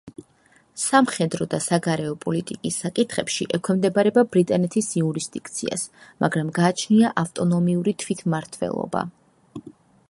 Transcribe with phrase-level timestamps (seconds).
[0.01, 5.87] გერნზის ტერიტორია სამხედრო და საგარეო პოლიტიკის საკითხებში ექვემდებარება ბრიტანეთის იურისდიქციას,
[6.25, 9.07] მაგრამ გააჩნია ავტონომიური თვითმმართველობა.